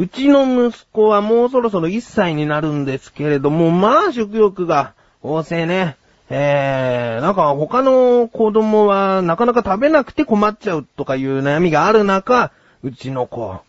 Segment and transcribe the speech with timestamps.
[0.00, 5.98] うちの息子はもうそろそろ1歳になるんですけれども、まあ食欲が旺盛ね。
[6.30, 12.50] えー、なんか他の子供はなかなか食べなくて困っちゃうとかいう悩みがある中、
[12.82, 13.60] うちの子、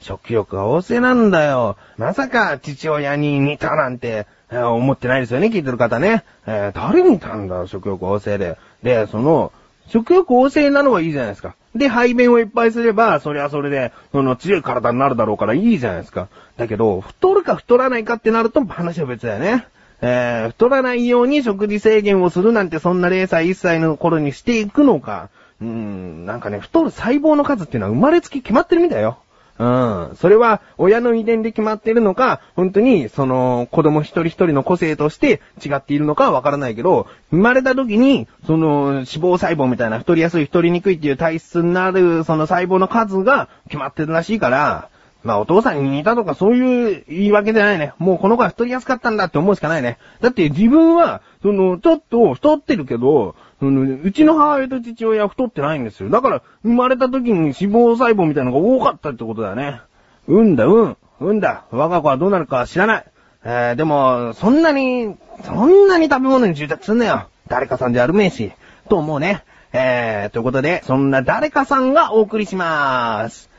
[0.00, 1.76] 食欲が旺盛なんだよ。
[1.98, 6.24] まさか父親に似たなんて、えー思ってないですよね、聞いてる方ね。
[6.48, 8.58] えー誰に似たんだ、食欲旺盛で。
[8.82, 9.52] で、その、
[9.88, 11.54] 食欲旺盛なのはいいじゃないですか。
[11.74, 16.28] で、排便をいっぱいすれば、それはそれで、その強い体になるだろうからいいじゃないですか。
[16.56, 19.66] だけど、太るか太らないかってなると話は別だよね。
[20.00, 25.30] えー、太らないように食事制限をするなんてそんな0歳1歳の頃にしていくのか。
[25.60, 29.18] うーん、なんかね、太る細胞の数っていうのは生まれつき決まってるみたいよ。
[29.58, 30.16] うん。
[30.16, 44.90] それは、親の遺伝で決まってるのか、本当に、その、子供一人一人の個性として違っているのかはわからないけど、生まれた時に、その、脂肪細胞みたいな太りやすい太りにくいっていう体質になる、その細胞の数が決まってるらしいから、
[45.26, 47.92] まあお父さんに似たとかそういう言い訳じゃないね。
[47.98, 49.98] もうこの子は太りやすかったんだって思うしかないね。
[50.20, 56.10] だって自分は、その、ちょっと太ってるけど、そのうちの母親と父親は太ってないんですよ。
[56.10, 59.80] だから、生まれた時に脂肪細胞みたいなのが多かったってことだよね。
[60.28, 60.96] うんだ、うん。
[61.20, 61.64] うんだ。
[61.70, 63.04] 我が子はどうなるか知らない。
[63.44, 67.28] えー、でも、そんなに、そんなに食べ物に執着すんなよ。
[67.48, 68.52] 誰かさんじゃあるめえし。
[68.88, 69.42] と思うね。
[69.72, 73.55] えー、ということで、そんな誰かさんがお送りしまーす。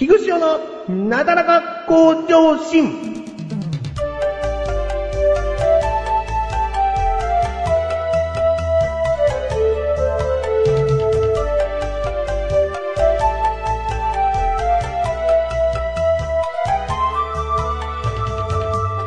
[0.00, 2.86] 菊師匠のなだらか向上心。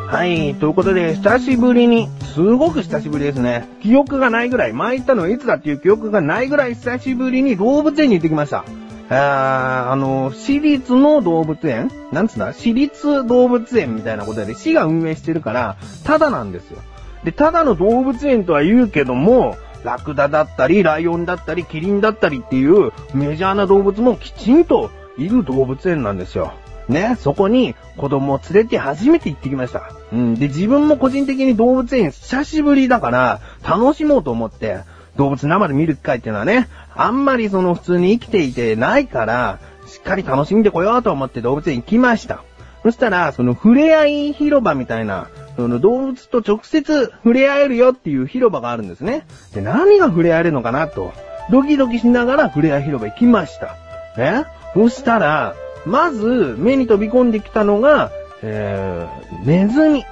[0.06, 3.68] はい、ということで、久しぶりに、すごく久しぶりですね。
[3.82, 8.64] 記憶がないぐらい、前行ったのはいつだっていう記憶がないぐらい久しぶりに動物園に行ってきました。
[9.10, 11.90] ああの、私立の動物園？
[12.10, 16.78] なんつうんだ私立動物園みたいなことで、市が運営してるから、ただなんですよ。
[17.22, 26.54] で、ただの動物園とは言うけども、ラクダだったり、ライオンだったり、キリンだったりっていうメジャーな動物もきちんといる動物園なんですよ。
[26.88, 29.90] ね、そこに子供を連れて初めて行ってきました。
[30.12, 30.34] うん。
[30.34, 34.80] で、自分も個人的に動物園久しぶりだから、楽しもうと思って、
[35.16, 42.42] 動物生で見る機会っていうのはね、あんまりその普通に生きていてないから、しっかり楽しんでこようと思って動物園行きました。
[42.82, 49.26] そしたら、その触れ合い広場みたいな、その動物と直接触れ合えるよっていう広場があるんですね。
[49.54, 51.12] で、何が触れ合えるのかなと、
[51.50, 53.76] ドキドキしながら触れ合い広場行きました。
[54.16, 54.44] ね？
[54.74, 55.54] そしたら、
[55.86, 58.10] まず目に飛び込んできたのが、
[58.42, 60.04] えー、ネズミ。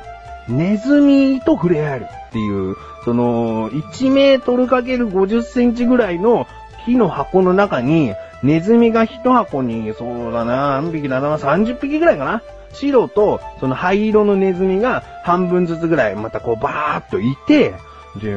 [0.49, 6.47] ネズミと触れ合えるっていう、その、1メートルかける50センチぐらいの
[6.85, 12.43] 木の箱の中に、ネズミが1箱に、そうだな、何匹だな、30匹ぐらいかな？
[12.73, 17.75] 白と、その灰色のネズミが半分ずつぐらい、またこうバーっといて、
[18.17, 18.35] で、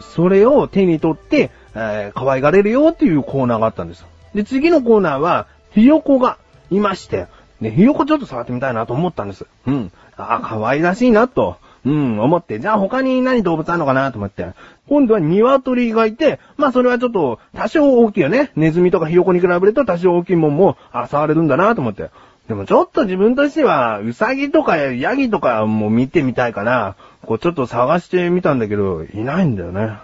[0.00, 4.08] それを手に取って、えー可愛がれるよっていうコーナーがあったんですよ。
[4.34, 6.38] で、次のコーナーは、ひよこが
[6.70, 7.26] いまして、
[7.60, 9.46] で、ひよこちょっと触ってみたいなと思ったんです。
[9.66, 9.92] うん。
[10.16, 11.56] あー、可愛らしいなと。
[11.84, 14.46] うん、思って、じゃあ他に何動物あるのかなと思って。
[14.88, 18.52] 今度は鶏がいて、まあそれはちょっと多少大きいよね。
[18.54, 22.10] ネズミとかひよこに比べると多少大きいもんも、あ、触れるんだなと思って。
[22.46, 26.94] でもちょっと自分としては、ウサギとかヤギとかも見てみたいから、
[27.26, 29.96] こうちょっと探してみたんだけど、いないんだよね。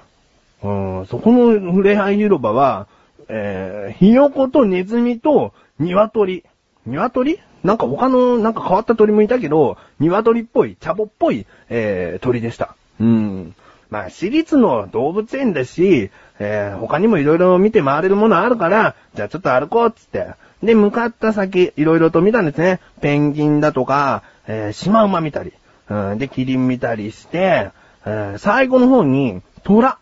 [0.63, 0.71] う
[1.03, 2.89] ん、そこの触れ合い広場は、
[3.29, 6.45] えー、ひよことネズミと鶏。
[6.87, 7.41] 鶏？
[7.65, 12.77] なんか他の、なんか変わった鳥もいたけど、鶏っぽい、チャボっぽい、えー、鳥でした。
[13.01, 13.55] うん。
[13.91, 20.35] まあ、私立の動物園だし、えー、他にもいろいろ見て回れるものあるから、じゃあちょっと歩こうっつって。
[20.63, 22.81] で、向かった先、いろいろと見たんですね。
[23.01, 25.53] ペンギンだとか、えー、シマウマ見たり、
[25.89, 27.71] うん、で、キリン見たりして、
[28.05, 29.99] えー、最後の方に、虎。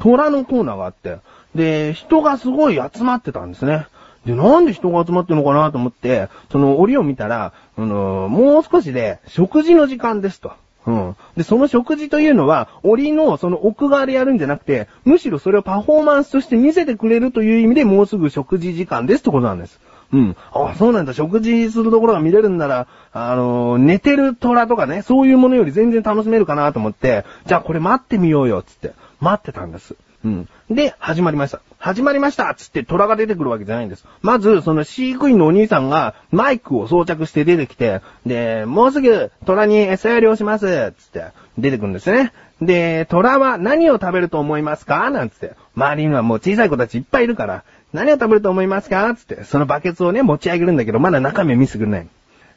[0.00, 1.18] 虎のコーナーがあって、
[1.54, 3.86] で、人がすごい集まってたんですね。
[4.26, 10.52] で、なんで人が集まってるのかなと思って、その檻を見たら、あのもう少しで食事の時間ですと。
[10.86, 11.16] うん。
[11.36, 19.80] で、その食事というのは、檻のその奥側でやるんじゃなくて、むしろそれをパフォーマンスとして見せてくれるという意味でもうすぐ食事時間ですってことなんです。
[20.12, 20.36] うん。
[20.52, 21.14] あ、そうなんだ。
[21.14, 28.92] 食事するところが見れるんなら、あのー寝てる虎とかね、そういうものより全然楽しめるかなと思って、じゃあこれ待ってみようよ、つって。
[29.20, 29.96] 待ってたんです。
[30.24, 30.48] うん。
[30.70, 31.60] で、始まりました。
[31.78, 34.06] 始まりましたつって虎が出てくるわけじゃないんです。
[34.22, 41.26] まず、その飼育員のお兄さんがマイクを装着して出てきて、で、もうすぐ虎に餌やりをしますつって
[41.58, 42.32] 出てくるんですね。
[42.62, 45.10] で、虎は何を食べると思いますか？
[45.10, 45.52] なんつって。
[45.76, 49.14] 周りにはもう小さい子たちいっぱいいるから、何を食べると思いますか？
[49.14, 52.08] つって、そのバケツをね、持ち上げるんだけど、まだ中身見せてくれない。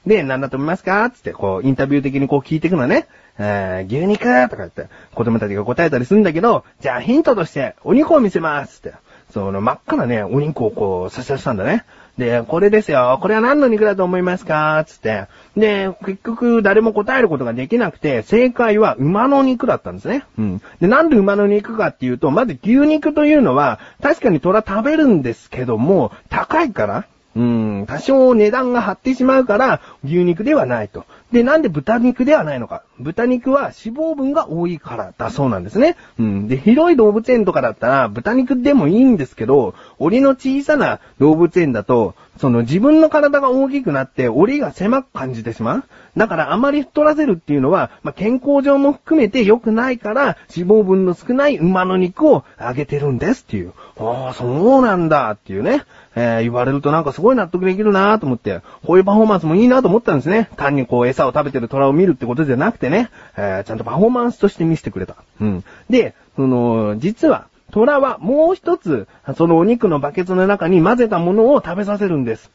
[0.07, 1.09] で、何だと思いますか？
[1.09, 3.07] つって、こう、インタビュー的にこう聞いていくのね。
[3.37, 8.97] えー、牛肉とか言って、子供たちが答えたりするんだけど、じゃあヒントとして、お肉を見せますって。
[9.31, 11.83] その真っ赤なね、お肉をこう差し出したんだね。
[12.17, 13.19] で、これですよ。
[13.21, 14.83] これは何の肉だと思いますか？
[14.87, 15.25] つって。
[15.55, 20.23] で、結局誰も答えることができなくて、正解は馬の肉だったんですね。
[20.39, 20.61] うん。
[20.79, 27.05] で、なんで馬の肉かっていうと、まず牛肉というのは、確かに虎食べるんですけども、高いから、
[27.37, 27.39] う
[27.83, 31.05] ん、多少値段が張ってしまうから、牛肉ではないと。
[31.31, 32.81] で、なんで豚肉ではないのか。
[32.99, 35.97] 豚肉は脂肪分が多いからだそうなんですね。
[36.17, 36.47] うん。
[36.47, 45.83] で、広い動物園とかだったら豚肉でもいいんですけど、檻の小さな動物園だと、その自分の体が大きくなって檻が狭く感じてしまう。
[46.15, 53.73] だからあまり太らせるっていうのは、まあ、健康上も含めて良くないから脂肪分の少ない馬の肉をあげてるんですっていう。
[53.99, 55.83] ああ、そうなんだっていうね。
[56.15, 60.49] えー、言われるとなんかすごい納得できるなと思って、こういうパフォーマンスもいいなと思ったんですね。
[60.57, 65.15] 単にこう餌を食べてる虎を見るってことじゃなくてね、えー、ちゃんとパフォーマンスとして見せてくれた。
[65.39, 65.63] うん。
[65.89, 72.49] で、その、実は、虎はもう一つ、そのお肉のバケツの中に混ぜたものを食べさせるんです。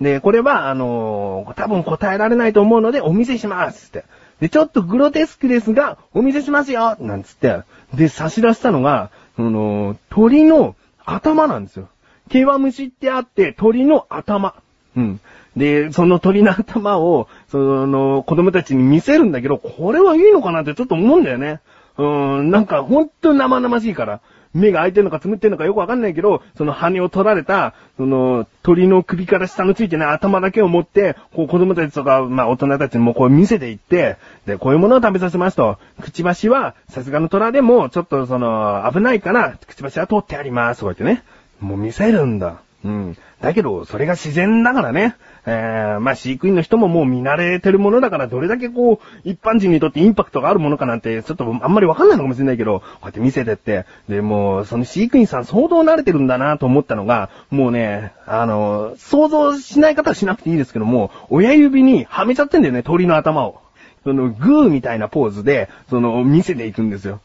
[0.00, 4.04] で、これは、あのー、多分答えられないと思うのでお見せしますって。
[4.40, 7.62] で、ちょっとグロテスクですが、お見せしますよなんつって。
[7.94, 11.88] で、差し出したのが、その、鳥の頭なんですよ。
[12.30, 14.54] 毛は虫ってあって、鳥の頭。
[14.96, 15.20] うん。
[15.56, 21.60] で、その鳥の頭を、その、子供たちに見せるんだけど、これはいいのかなってちょっと思うんだよね。
[21.96, 24.20] うん、なんかほんと生々しいから。
[24.58, 34.16] 目が開いてるのかつむってるのかよくわかんないけど、その羽を取られた、その鳥の首から下のついてね、頭だけを持って、こう子供たちとか、まあ大人たちにもこう見せていって、
[34.46, 41.22] で、こういうものを食べさせますと、くちばしは、さすがの虎でも、ちょっとその、危ないから、くちばしは取ってあります、こうやってね。
[41.60, 42.60] もう見せるんだ。
[42.84, 43.16] うん。
[43.40, 45.16] だけど、それが自然だからね。
[45.46, 63.60] えー、まあ飼育員の人ももう見慣れてるものだから、どれだけこう、一般人にとってインパクトがあるものかなんて、ちょっとあんまりわかんないのかもしれないけど、こうやって見せてって、で、もう、その飼育員さん相当慣れてるんだなと思ったのが、もうね、あの、想像しない方はしなくていいですけども、親指にはめちゃってんだよね、鳥の頭を。
[64.04, 67.20] その、グーみたいなポーズで、その、見せていくんですよ。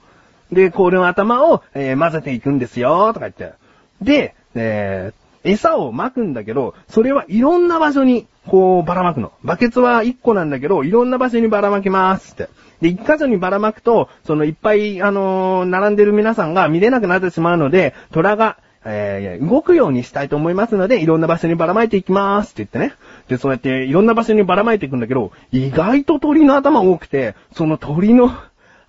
[0.51, 3.53] で、これの頭を、えー、混ぜていくんですよ、とか言って。
[4.01, 9.31] で、えー、餌を撒くんだけど、それはいろんな場所に、こう、ばらまくの。
[9.43, 12.49] バケツは1個なんだけど、いろんな場所にばらまきますって。
[12.81, 22.93] で、一箇所にばらまくと、そのいっぱい、あのー、並んでる皆さんが見れなくなってしまうので、虎が、えー、動くようにしたいと思いますので、いろんな場所にばらまいていきますって言ってね。
[23.29, 28.31] で、そうやっていろんな場所にばらまいていくんだけど、意外と鳥の頭多くて、その鳥の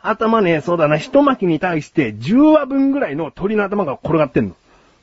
[0.02, 4.56] 頭ね、そうだな、一巻きに対して10羽分ぐらいの鳥の頭が転がってんの。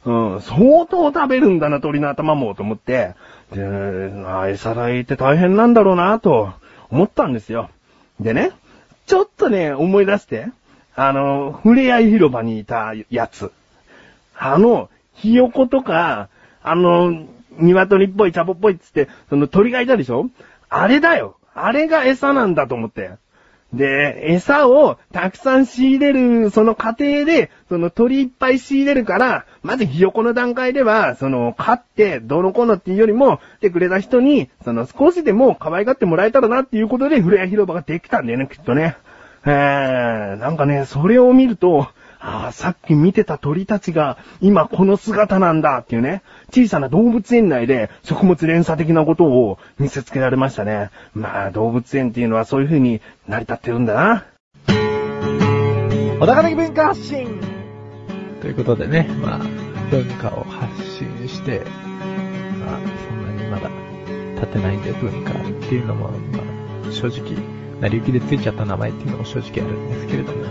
[0.04, 3.14] うん、相当食べるんだな、鳥の頭も、と思って、
[3.54, 3.64] で、
[4.26, 6.54] あ餌代って大変なんだろうな、と
[6.90, 7.70] 思ったんですよ。
[8.20, 8.52] でね、
[9.06, 10.48] ちょっとね、思い出して、
[10.96, 13.52] あの、ふれあい広場にいたやつ。
[14.38, 16.30] あの、ひよことか、
[16.64, 17.26] あの、
[17.58, 20.30] 鶏っぽい、チャボっぽいっつって、その鳥がいたでしょ？
[20.70, 21.38] あれだよ。
[21.54, 23.12] あれが餌なんだと思って。
[23.74, 38.98] で、餌をたくさん仕入れる、その過程で、その鳥いっぱい仕入れるから、まずひよこの段階では、その、飼って、どのこのっていうよりも、来てくれた人に、その、少しでも可愛がってもらえたらなっていうことで、フレア広場ができたんだよね、きっとね。
[39.46, 41.88] えー、なんかね、それを見ると、
[42.24, 46.22] ああ、さっき見てた鳥たちが今この姿なんだっていうね、
[46.54, 50.92] 小さな動物園内で食物連鎖的なことを見せつけられましたね。
[51.16, 54.26] まあ動物園っていうのはそういう風に成り立ってるんだな。
[56.20, 57.42] 小高的文化発信
[58.40, 59.40] ということでね、まあ
[59.90, 61.64] 文化を発信して、
[62.60, 63.70] まあそんなにまだ
[64.36, 65.36] 立てないんで文化っ
[65.68, 66.44] ていうのも、ま
[66.88, 67.36] あ正直、
[67.80, 70.46] 成り行きでついちゃった名前っていうのも正直あるんですけれども、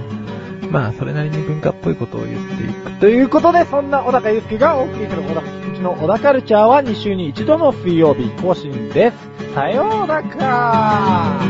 [0.71, 3.01] まあ、それなりに文化っぽいことを言っていく。
[3.01, 9.55] ということで、そんな小高祐介がお送りする小高祐介の小高ルチャーは2週に1度の水曜日更新です。
[9.55, 11.41] さようなら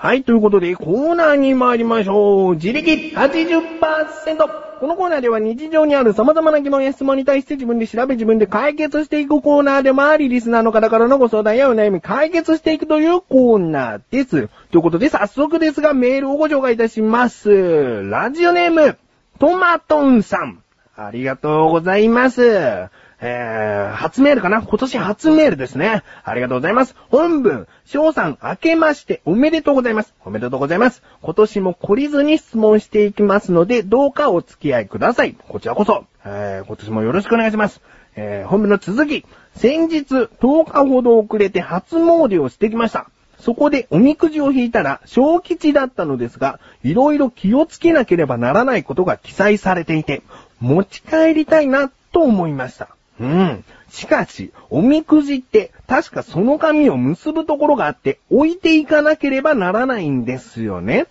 [0.00, 2.54] はい、ということで、コーナーに参りましょう。
[2.54, 4.67] 自力80%。
[4.80, 14.48] このコーナーでは日常にある様々な疑問や質問に対して自分で調べ自分で解決していくコーナーでもあり、リスナーの方からのご相談やお悩み解決していくというコーナーです。
[14.70, 18.04] ということで早速ですがメールをご紹介いたします。
[18.04, 18.96] ラジオネーム、
[19.40, 20.62] トマトンさん。
[20.96, 22.88] ありがとうございます。
[23.20, 24.62] えー、初メールかな？
[24.62, 26.02] 今年初メールですね。
[26.22, 26.94] ありがとうございます。
[27.10, 30.14] 本文、翔さん、明けましておめでとうございます。
[30.24, 31.02] おめでとうございます。
[31.20, 35.34] 今年も懲りずに質問していきますので、どうかお付き合いください。
[35.34, 37.80] こちらこそ、えー、今年もよろしくお願いします。
[38.14, 39.24] えー、本文の続き、
[39.56, 43.10] 先日、10日ほど遅れて初詣をしてきました。
[43.40, 50.22] そこでおみくじを引いたら小吉だったのですが、いろいろ気をつけなければならないことが記載されていて、
[50.60, 52.97] 持ち帰りたいなと思いました。
[53.20, 53.64] うん。
[53.90, 61.06] しかし、おみくじって確かその紙を結ぶところがあって置いていかなければならないんですよね。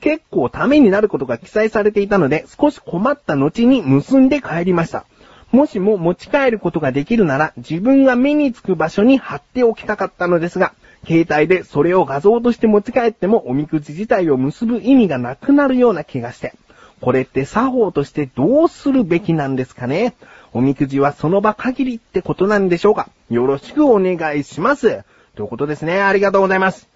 [0.00, 5.04] 結構ためになることが記載されていたので少し困った後に結んで帰りました。
[5.52, 10.72] もしも持ち帰ることができるなら自分が目につく場所に貼っておきたかったのですが、
[11.06, 16.54] 携帯でそれを画像として持ち帰ってもおみくじ自体を結ぶ意味がなくなるような気がして。
[17.02, 20.14] これって作法としてどうするべきなんですかね？
[20.54, 23.08] おみくじはその場限りってことなんでしょうか？
[23.28, 25.02] よろしくお願いします。
[25.34, 26.00] ということですね。
[26.00, 26.88] ありがとうございます。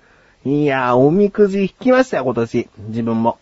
[0.45, 2.69] いやー、おみくじ引きましたよ、今年。
[2.89, 3.39] 自分も。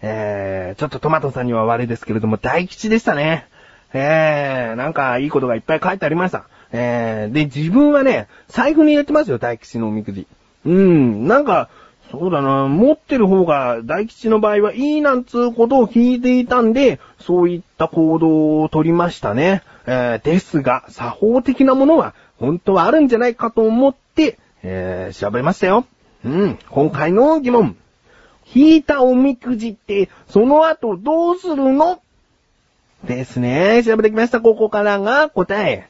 [0.00, 3.48] えー、ちょっとトマトさんには悪いですけれども、大吉でしたね。
[3.92, 6.44] えー、なんかいいことがいっぱい書いてありました。
[6.70, 10.28] えー、で、自分はね、財布に入れてますよ、大吉のおみくじ。
[10.66, 11.68] うん、なんか、
[12.10, 19.62] そうだな、持ってる方が大吉の場合はいいなんつうことを聞いていたんで、そういった行動を取りましたね。
[19.86, 25.84] えー、ですが、作法的なものは本当はあるんじゃないかと思って、えー、調べましたよ。
[26.24, 27.76] うん、今回の疑問。
[28.54, 32.00] 引いたおみくじって、その後どうするの？
[33.04, 33.82] ですね。
[33.84, 34.40] 調べてきました。
[34.40, 35.88] ここからが答え。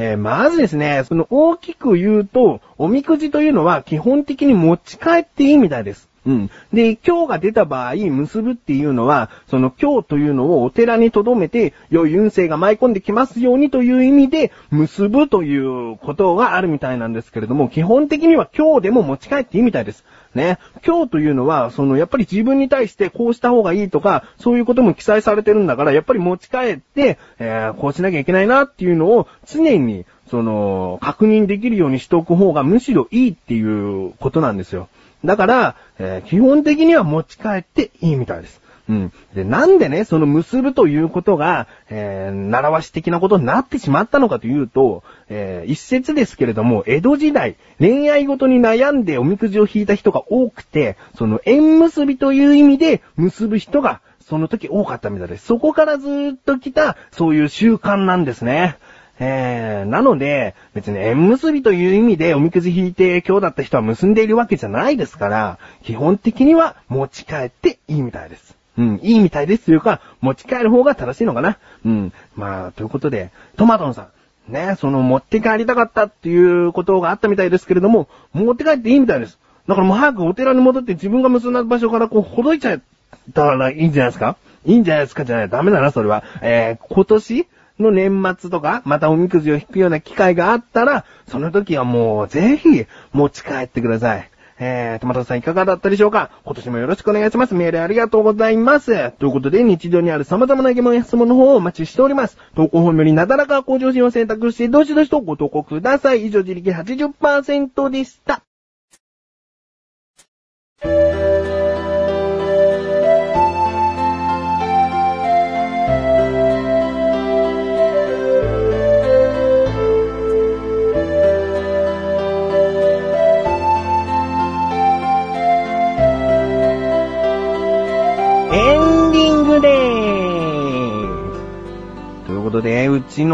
[0.00, 6.08] えーまずですね、その大きく言うと、おみくじというのは基本的に持ち帰っていいみたいです。
[6.24, 6.50] うん。
[6.72, 20.04] で、今日が出た場合、結ぶっていうのは、その今日というのをお寺に留めて、良い運勢が舞い込んできますようにという意味で、結ぶということがあるみたいなんですけれども、基本的には今日でも持ち帰っていいみたいです。
[20.34, 20.58] ね。
[20.86, 34.88] 今日というのは、その、やっぱり自分に対してこうした方がいいとか、そういうことも記載されてるんだから、やっぱり持ち帰って、えー、こうしなきゃいけないなっていうのを常に、その、確認できるようにしておく方がむしろいいっていうことなんですよ。
[35.24, 38.60] だから、えー基本的には持ち帰っていいみたいです。
[38.88, 39.12] うん。
[39.34, 55.46] で、なんでね、その結ぶということが、えー習わし的なことになってしまったのかというと、えー一説ですけれども、江戸時代、恋愛ごとに悩んでおみくじを引いた人が多くて、その縁結びという意味で結ぶ人が、その時多かったみたいです。
[55.46, 58.78] そこからずっと来た、そういう習慣なんですね。
[59.20, 68.57] えー、なので、別に縁結びという意味でおみくじ引いて今日だった人は結んでいるわけじゃないですから、基本的には持ち帰っていいみたいです。
[68.78, 71.58] うん、いいみたいですというか、持ち帰る方が正しいのかな。
[71.84, 74.08] うん、まあ、ということで、トマトンさ
[74.48, 79.38] ん、ね、その持って帰りたかったっていうことがあったみたいですけれども、持って帰っていいみたいです。
[79.66, 82.80] だからもう早くお寺に戻って自分が結んだ場所からこう、ほどいちゃっ
[83.34, 84.36] たらいいんじゃないですか？
[84.64, 85.48] いいんじゃないですかじゃない。
[85.48, 86.24] ダメだな、それは。
[86.40, 87.46] えー、今年
[87.78, 94.30] の年末とか、またおみくじを引くような機会があったら、その時はもう、ぜひ、持ち帰ってください。
[94.60, 96.30] えー、トマトさんいかがだったでしょうか？
[96.44, 97.54] 今年もよろしくお願いします。
[97.54, 99.12] メールありがとうございます。
[99.12, 102.36] ということで、日常にある様々な疑問や質問の方をお待ちしております。
[102.56, 106.26] 投稿本よりなだらか向上心を選択して、どしどしとご投稿ください。
[106.26, 108.42] 以上、自力80%でした。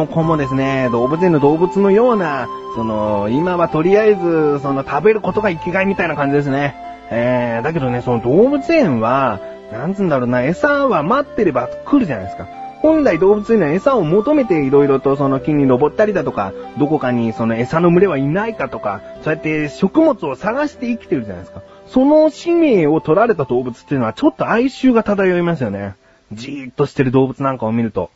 [0.05, 6.77] の子もですね、動物園の動物のような、その、今はとりあえず、その、食べることが生きがいみたいな感じですね。
[7.11, 9.41] えー、だけどね、その動物園は、
[9.73, 12.47] なんつうんだろうな、餌は待ってれば来るじゃないですか。
[12.83, 21.63] 本来動物園は餌を求めていろいろとその木に登ったりだとか、どこかにその餌の群れはいないかとか、そうやって食物を探して生きてるじゃないですか。
[21.87, 25.95] その使命を取られた動物っていうのはちょっと哀愁が漂いますよね。
[26.33, 28.11] じーっとしてる動物なんかを見ると。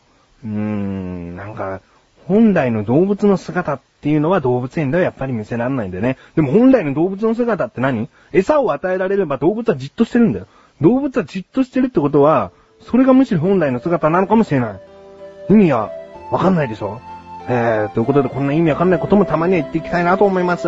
[0.45, 1.81] うーん、なんか、
[2.27, 6.19] 本来の動物の姿っていうのは動物園ではやっぱり見せられないんだよね。
[6.37, 8.09] でも本来の動物の姿って何？
[8.33, 10.47] 餌を与えられれば動物はじっとしてるんだよ。
[10.81, 12.53] 動物はじっとしてるってことは、
[12.83, 14.81] それがむしろ本来の姿なのかもしれない。
[15.51, 15.91] 意味は
[16.31, 17.01] わかんないでしょ？
[17.51, 20.65] えー、ということでこんな意味わかんないこともたまには言っていきたいなと思います。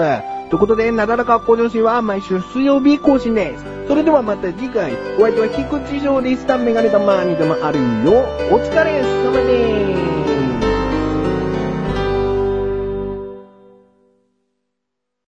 [0.50, 3.64] ということで、なだらか向上心は毎週水曜日更新です。
[3.86, 6.58] それではまた次回、お相手は菊池城でした。
[6.58, 7.84] メガネ玉にでもあるよ。
[8.50, 10.19] お疲れ様です。